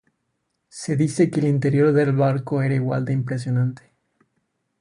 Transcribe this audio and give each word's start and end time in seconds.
Se 0.69 0.95
dice 0.95 1.29
que 1.29 1.41
el 1.41 1.45
interior 1.45 1.93
del 1.93 2.13
banco 2.13 2.63
era 2.63 2.73
igual 2.73 3.05
de 3.05 3.13
impresionante. 3.13 3.91